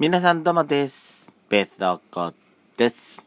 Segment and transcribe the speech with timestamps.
[0.00, 1.30] 皆さんどうもです。
[1.50, 2.32] ペソコ
[2.78, 3.22] です。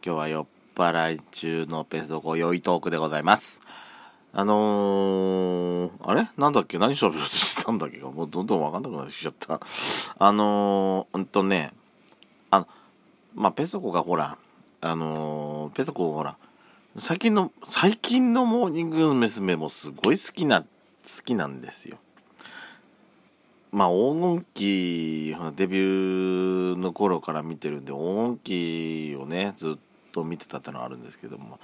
[0.00, 3.60] 今日は酔っ払い中のペソコ酔いトークでございます。
[4.32, 6.28] あのー、あれ？
[6.38, 6.78] なんだっけ？
[6.78, 7.98] 何喋ろうとしたんだっけ？
[7.98, 9.60] もうどんどんわかんなくなってきちゃった。
[10.20, 11.72] あのー、ほんとね、
[12.52, 12.68] あの、
[13.34, 14.38] まあ、ペソコがほら、
[14.82, 16.36] あのー、ペソコほら、
[17.00, 19.56] 最近の、最近のモーニング娘。
[19.56, 20.66] もすごい好きな、好
[21.24, 21.98] きなんですよ。
[23.74, 29.78] まあ黄金期デビューの頃から見てるんで黄金期をねずっ
[30.12, 31.58] と見てたってのはあるんですけども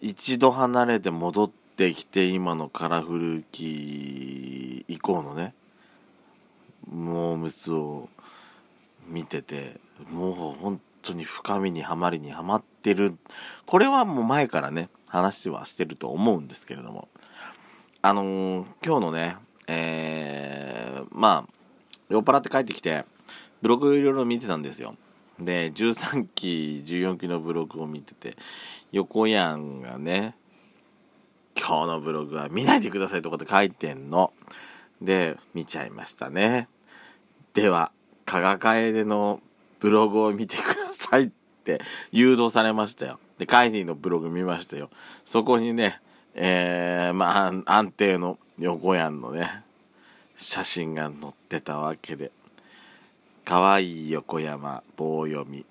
[0.00, 5.54] 一度離れて戻ってきて今のカラフル期以降のね
[6.90, 8.08] モームスを
[9.06, 9.78] 見てて
[10.10, 13.16] もう本当に深みにはまりにはまってる。
[13.66, 17.06] これはもう前からね話はしてると思うんですけれども
[18.02, 21.52] あのー今日のねえー、まあ
[22.08, 23.04] 酔っ払って帰ってきて
[23.62, 24.96] ブログいろいろ見てたんですよ。
[25.38, 28.36] で13期14期のブログを見てて
[28.92, 30.34] 横やんがね
[31.56, 34.32] 今日のブログは見ないでくださいとかって書いてんの。
[35.00, 36.68] で見ちゃいましたね。
[37.54, 37.92] では
[38.24, 39.40] 加賀楓の
[39.80, 41.30] ブログを見てくださいっ
[41.64, 41.80] て
[42.12, 43.18] 誘導されましたよ。
[43.38, 44.90] でカイディのブログ見ましたよ。
[45.24, 46.00] そこにね
[46.34, 49.62] えー、まあ安定の横やんのね
[50.36, 52.30] 写真が載ってたわけで。
[53.44, 55.64] 可愛い横山棒読み。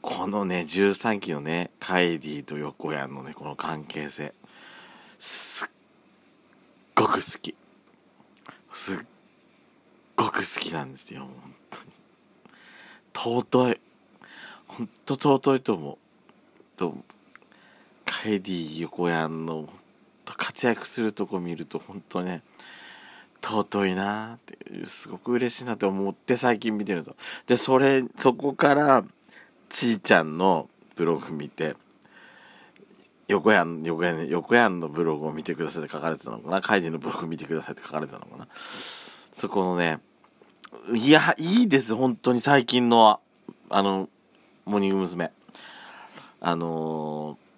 [0.00, 4.34] このね13期のねカイディと横やんのねこの関係性。
[5.18, 5.68] すっ
[6.94, 7.54] ごく好き。
[8.72, 8.98] すっ
[10.16, 11.54] ごく好きなんですよ本
[13.14, 13.44] 当に。
[13.48, 13.80] 尊い。
[14.66, 15.98] 本当尊いと思う。
[16.76, 16.96] と
[18.04, 19.46] カイディ横やん
[20.32, 22.42] の活躍するとこ見ると本当ね
[23.42, 27.16] 尊いなってすごく嬉しいなって思って最近見てると。
[27.46, 29.04] でそれそこから
[29.68, 31.74] ちーちゃんのブログ見て
[33.26, 36.60] 横やん横やん横やんのブログを見てくださいって書かれてたのかな。
[36.60, 38.46] カイディのブログ見てくださいって書かれてたのかな。
[39.32, 39.98] そこのね
[40.94, 43.20] いやいいです本当に最近の
[43.70, 44.08] あの
[44.64, 45.32] モーニング娘。
[46.40, 47.51] あのー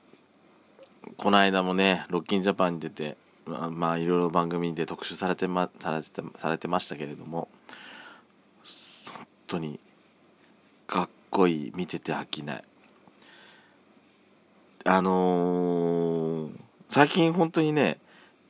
[1.17, 3.17] この間もね、ロッキンジャパンに出て、
[3.47, 7.49] まあ、いろいろ番組で特集されてま、されてされてましたけれども、
[9.17, 9.79] 本当に、
[10.87, 12.63] かっこいい、見てて飽きない。
[14.87, 16.65] あのー
[16.95, 17.99] 最近本当にね、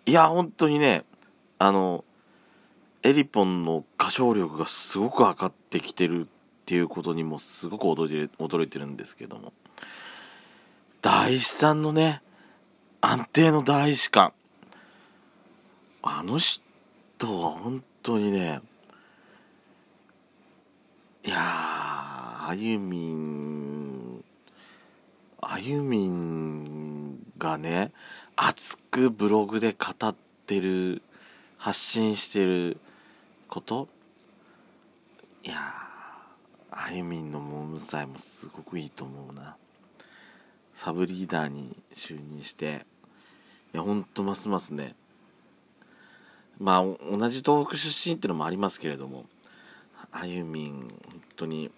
[0.05, 1.05] いや、本当にね、
[1.59, 2.05] あの、
[3.03, 6.27] エリポンの歌唱力がすごく上がってきてるっ
[6.67, 9.55] ていうことにもすごく驚いてるんですけども、
[11.01, 12.21] 大師さんのね、
[13.07, 14.33] 安定の大士官
[16.03, 16.63] あの人
[17.39, 18.63] は本当にね
[21.23, 24.25] いやあゆみん
[25.43, 27.93] あゆみんがね
[28.37, 30.15] 熱くブログで語っ
[30.47, 31.03] てる
[31.59, 32.79] 発信してる
[33.49, 33.87] こと。
[35.43, 35.57] いや
[36.71, 39.57] あゆみんのモーム祭もすごくいいと思うな。
[40.75, 42.87] サブリーダーに就任して。
[43.75, 44.95] いやほんとますますね。
[46.61, 49.25] まあ同じ東北出身っていうのもありますけれども
[50.12, 51.71] あゆみん本当に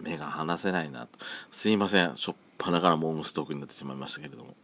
[0.00, 1.18] 目が離せないなと。
[1.52, 2.16] すいません。
[2.16, 4.54] しょっぱなからモームストークになってしまいましたけれども。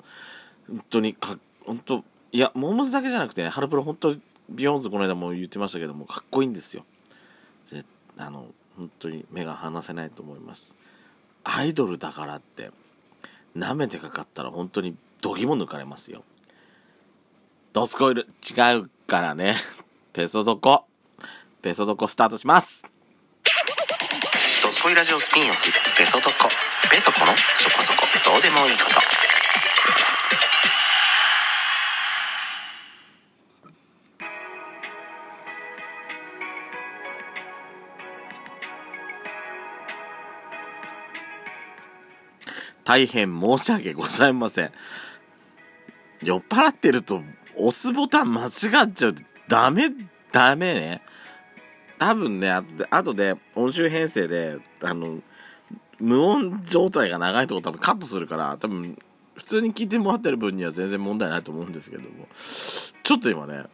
[0.69, 4.15] 本当にか本当いやモームスだけじゃなくてねハロプロ本当
[4.51, 6.85] ビヨンズこの間も言ってましたけどもかっこいいんですよ。
[8.19, 10.75] あの本当に目が離せないと思います。
[11.45, 12.71] アイドルだからって
[13.57, 16.25] 舐めてかかったら本当にどぎも抜かれますよ。
[17.73, 18.29] ドスコイル。
[18.43, 19.57] 違うからね。
[20.13, 20.85] ペソドコ。
[21.63, 22.85] ペソドコスタートします。
[24.63, 25.73] ドスコイラジオスピンオフ。
[25.97, 26.51] ペソドコ。
[26.91, 27.35] ペソコの？
[27.35, 28.07] そこそこ。
[28.31, 29.01] どうでもいいこと。
[42.85, 44.73] 大変申し訳ございません。
[46.23, 47.23] 酔っ払ってると
[47.57, 48.51] 押すボタン間違っ
[48.93, 49.91] ちゃうとダメ
[50.31, 51.03] ダメね。
[51.99, 55.21] 多分ねあ後で音集編成であの
[56.01, 58.99] 無音状態が長いとこ多分カットするから多分
[59.35, 62.29] 普通に聞いてもらってる分には全然問題ないと思うんですけども。
[63.03, 63.65] ちょっと今ね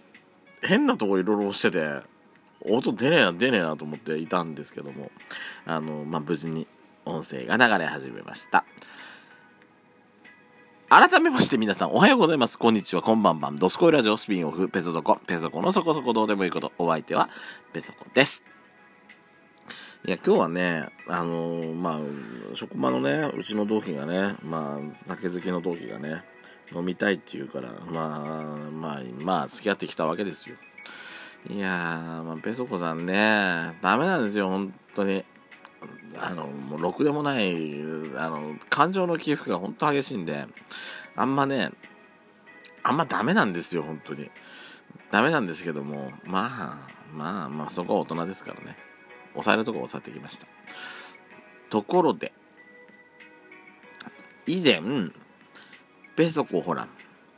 [0.62, 2.00] 変なとこいろいろ押してて
[2.60, 5.10] 音出ねえな出ねえなと思っていたんですけども。
[5.64, 6.66] あのまあ無事に
[7.04, 8.64] 音声が流れ始めました。
[10.90, 12.58] 改めまして皆さんおはようございます。
[12.58, 13.56] こんにちは、こんばんばん。
[13.56, 16.72] ドスコイラジオスピンオフ、ペソドコ、ペソコのそこそこどうでもいいこと。
[16.78, 17.28] お相手は、
[17.74, 18.42] ペソコです。
[20.06, 21.98] いや、今日はね、あのーまあ、
[22.54, 26.24] 職場のね、うちの同期がね、まあ、酒好きの同期がね、
[26.74, 30.56] 飲みたいって言うから、まあ、まあ、まあ、付き合ってきたわけですよ。
[31.50, 35.22] いやー、まあ、ペソコさんね、ダメなんですよ、本当に。
[36.20, 37.80] あの、もう、ろくでもない、
[38.16, 40.46] あの、感情の起伏が本当激しいんで、
[41.16, 41.70] あんまね、
[42.82, 44.30] あんまダメなんですよ、本当に。
[45.10, 48.76] ダメなんですけども、まあ、まあ、まあ、そこは大人ですからね。
[49.32, 50.46] 抑えるとこ抑えてきました。
[51.70, 52.32] ところで、
[54.46, 54.80] 以前、
[56.16, 56.88] ペソコほら、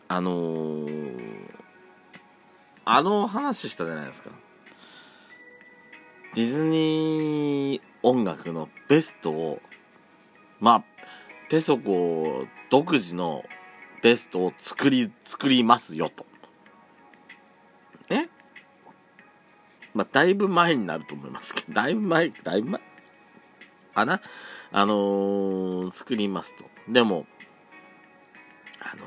[0.09, 1.55] あのー、
[2.85, 4.31] あの話したじゃないですか。
[6.35, 9.61] ディズニー音楽のベストを、
[10.59, 10.85] まあ、
[11.49, 13.45] ペソコ独自の
[14.03, 16.25] ベストを作り、作りますよと。
[18.09, 18.29] え
[19.95, 22.81] まあ、だいぶ前になると思いますけど、 だいぶ前、だいぶ前？
[23.95, 24.21] かな？
[24.73, 26.65] あのー、作りますと。
[26.89, 27.27] でも、
[28.81, 29.07] あのー、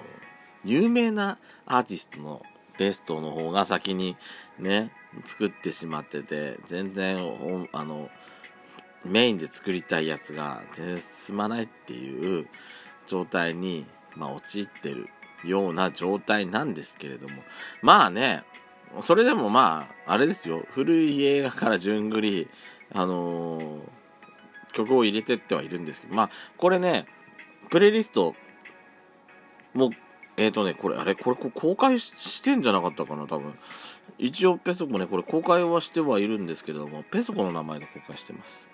[0.65, 2.43] 有名なアーティストの
[2.77, 4.17] ベストの方が先に
[4.59, 4.91] ね、
[5.25, 7.17] 作ってしまってて、全然、
[7.71, 8.09] あの、
[9.05, 12.47] メインで作りたいやつが全然進まないっていう
[13.07, 13.85] 状態に、
[14.15, 15.09] まあ、陥ってる
[15.43, 17.35] ような状態なんですけれども、
[17.81, 18.43] まあね、
[19.01, 22.47] それでもまあ、あれですよ、古い映画から順繰り、
[22.93, 23.81] あのー、
[24.73, 27.05] 曲を入れてってはいるんですけど、まあ、これね、
[27.69, 28.35] プレイリスト、
[29.73, 29.89] もう、
[30.37, 33.53] えっ、ー、とね、これ、あれ、これ公開してんじゃなかったかな、多分。
[34.17, 38.69] 一応、ペソコね、これ公開はしてはいるんですけども、ペソコの名前で公開してます。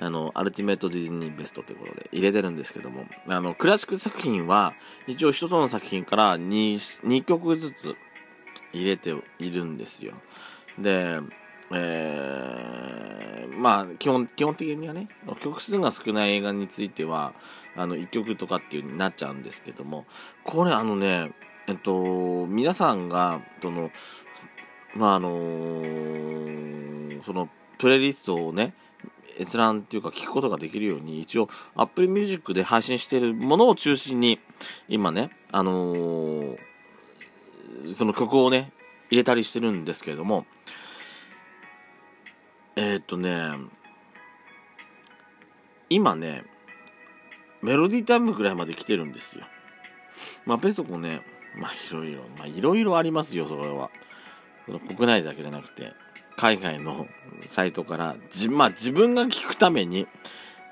[0.00, 4.74] あの、アルティメットディズニーベストということで入れてるんですけども、あの、クラシック作品は、
[5.06, 6.74] 一応一つの作品から 2,
[7.06, 7.94] 2曲ずつ
[8.72, 10.14] 入れているんですよ。
[10.78, 11.20] で、
[11.72, 15.08] えー、まあ、基本、基本的にはね、
[15.40, 17.32] 曲数が少ない映画については、
[17.76, 20.06] あの、1曲とかっていう風になっちゃうんですけども、
[20.44, 21.32] これあのね、
[21.66, 23.90] えっと、皆さんが、その、
[24.94, 28.74] まあ、あのー、その、プレイリストをね、
[29.38, 34.40] 閲覧っていうか聞くことができるように、一応 Apple Music で配信しているものを中心に、
[34.88, 36.58] 今ね、あのー、
[37.96, 38.72] その曲をね、
[39.10, 40.46] 入れたりしてるんですけれども、
[42.76, 43.52] えー、っとね、
[45.88, 46.44] 今ね、
[47.62, 49.44] メロディータイムぐらいまで来てるんですよ。
[50.46, 51.22] まあ、ペソコね、
[51.56, 53.90] まあ、いろいろ、まあ、いろいろありますよ、それは。
[54.88, 55.92] 国内だけじゃなくて、
[56.36, 57.06] 海外の
[57.46, 60.06] サイトからじ、まあ、自分が聴くために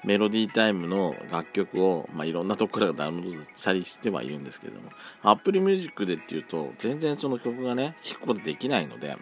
[0.03, 4.89] メロディータイムの楽曲を、まあ、いろんなところからダウンロードしたりしてはいるんですけれども
[5.23, 9.17] Apple Music でっていうと全然その曲がね聴くことできないので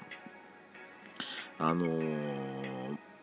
[1.59, 2.56] あのー、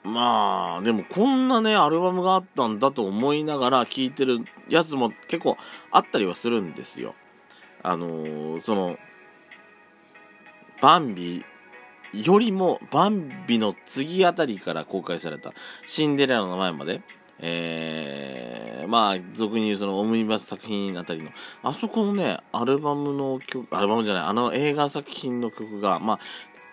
[0.03, 5.57] まあでもこんなねアルバムがあったんだと思いながら聴いてるやつも結構
[5.91, 7.15] あったりはするんですよ。
[7.81, 8.97] あのー、その
[10.81, 11.45] バンビ
[12.13, 15.51] よりもバンビの次あたりから公開された
[15.85, 17.01] シンデレラの前まで、
[17.39, 21.31] えー、まあ、俗に言うそのオムニバス作品あたりの、
[21.63, 26.19] あそこのね、アルバムの曲、アルバムじゃない、あの映画作品の曲が、まあ、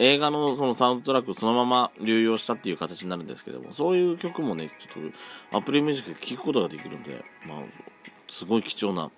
[0.00, 5.10] 映画のそのサウンドトラックをそのまま流用したっていう形になるんですけども、そういう曲もね、ちょっ
[5.50, 7.58] と Apple Music で聴くことができるんで、まあ、
[8.26, 9.10] すごい貴重な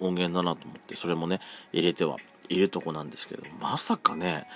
[0.00, 1.40] 音源だなと思って、それもね、
[1.72, 2.16] 入れては
[2.48, 4.48] いるとこなんですけど、まさかね、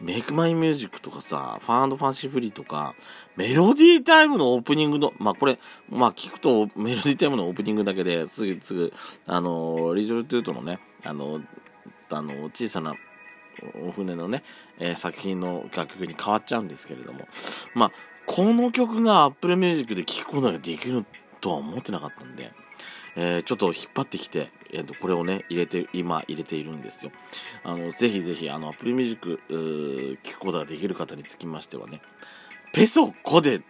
[0.00, 2.96] Make Mine Music とかさ、ファンファンシーフリーとか、
[3.36, 8.92] Melody Time のオープニングの、まあこれ、まあ聞くと Melody Time のオープニングだけですぐすぐ、
[9.26, 11.40] あの、 Little Toot のね、あの、
[12.08, 12.94] あの、小さな
[13.86, 14.42] お船のね、
[14.78, 17.26] えー、作品の楽曲に変わっちゃうんですけれども、
[17.74, 17.92] まあ、
[18.26, 21.04] この曲が Apple Music で聴くことができる
[21.40, 22.52] とは思ってなかったんで、
[23.16, 27.10] えー、ちょっと引っ張ってきて、えー、とこれをね、入れて、今入れているんですよ。
[27.64, 32.00] あの、ぜひぜひ、あの、Apple Music、聞くことができる方につきましてはね、
[32.72, 33.60] ペソコで、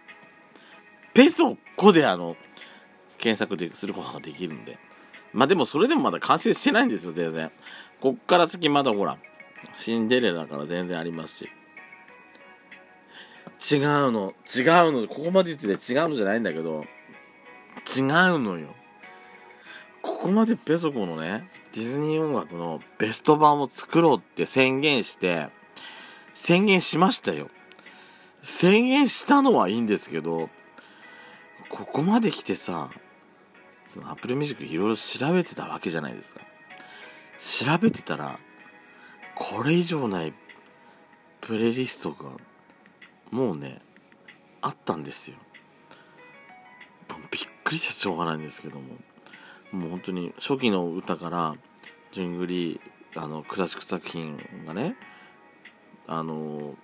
[1.13, 2.37] ペソコであの、
[3.17, 4.77] 検索ですることができるんで。
[5.33, 7.51] まあでもそれでもまだ完成してないんですよ、全然。
[7.99, 9.17] こっから先まだほら、
[9.77, 11.49] シンデレラから全然ありますし。
[13.73, 16.85] 違うの、違うの、ここまで言ってて違うのじゃないんだけど、
[17.95, 18.05] 違う
[18.39, 18.75] のよ。
[20.01, 25.49] ここまでペソコのね、ディズニー音楽のベスト版を作ろうって宣言して、
[26.33, 27.49] 宣言しましたよ。
[28.41, 30.49] 宣言したのはいいんですけど、
[31.69, 32.89] ここまで来てさ、
[33.87, 36.41] その Apple Music いろいろ調べてたわけじゃないですか。
[37.39, 38.39] 調べてたら
[39.43, 40.33] これ以上ない
[41.41, 42.29] プレイリストが
[43.31, 43.81] もうね
[44.61, 45.37] あったんですよ。
[47.31, 48.97] びっくりしてしょうがないんですけども。
[49.71, 51.55] もう本当に初期の歌から
[52.11, 52.81] 順繰り
[53.15, 54.95] あのクラシック作品がね
[56.05, 56.75] あの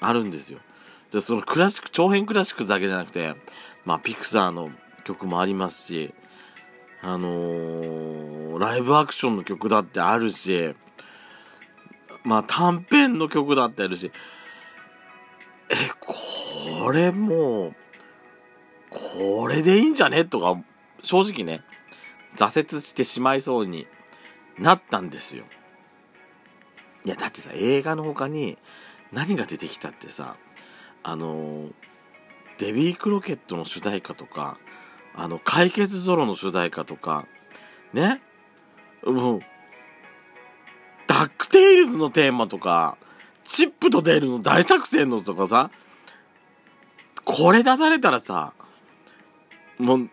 [0.00, 0.58] あるんですよ。
[1.12, 3.34] でそのクラシック長編クラシックだけじゃなくて
[3.86, 4.68] まあピクサーの
[5.04, 6.12] 曲もありますし
[7.00, 10.74] あのー、ライブアクションの曲だってあるし
[12.28, 14.12] まあ短編の曲だってあるし。
[15.70, 17.74] えこれもう
[18.90, 20.24] これでいいんじゃね？
[20.24, 20.58] とか
[21.02, 21.62] 正直ね
[22.36, 23.86] 挫折してしまいそうに
[24.58, 25.44] なったんですよ。
[27.04, 28.56] いやだってさ映画の他に
[29.12, 30.36] 何が出てきたってさ
[31.02, 31.68] あの
[32.58, 34.58] デイビー・クロケットの主題歌とか
[35.14, 37.26] あの怪傑ゾロの主題歌とか
[37.92, 38.22] ね？
[39.04, 39.40] もう
[41.18, 42.96] DuckTales のテーマとか
[43.44, 45.68] チップとデールの大作戦のとかさ
[47.24, 48.52] これ出されたらさ
[49.78, 50.10] もう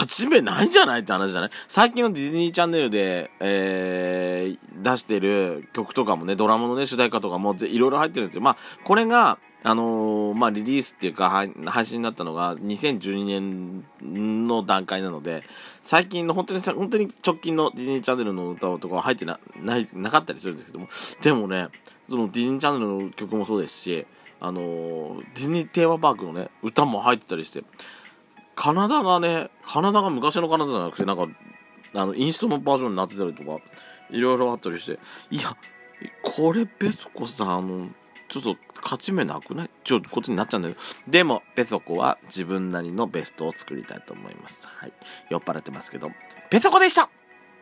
[0.00, 1.50] 勝ち目ないんじゃないって話じゃない？
[1.68, 8.40] 最近のディズニーチャンネルで、えー、出してる曲とかもね、ドラマのね、主題歌とかもいろいろ入ってるんですよ。
[8.40, 15.42] まあ、これが、あのー、まあ、リリースっていうか、配信になったのが2012年の段階なので、
[15.82, 20.88] 最近の本当に、本当に直近のディズニーチャンネルの歌とかは入ってな、ない、なかったりするんですけども、
[21.20, 21.68] でもね、
[22.08, 24.06] そのディズニーチャンネルの曲もそうですし、
[24.40, 27.62] あのー、ディズニーテーマパークのね、歌も入ってたりして、
[28.60, 31.26] カナダがね、カナダが昔のカナダじゃなくて、なんか、
[31.94, 33.56] あの、インストのバージョンになってたりとか、
[34.10, 34.98] いろいろあったりして、
[35.30, 35.56] いや、
[36.22, 37.88] これペソコさん、あの、
[38.28, 39.70] ちょっと勝ち目なくない？
[39.82, 40.80] ちょっとことになっちゃうんだけど。
[41.08, 44.68] でも、ペソコは自分なりのベストを作りたいと思います。
[44.68, 44.92] はい。
[45.30, 46.10] 酔っ払ってますけど、
[46.50, 47.08] ペソコでした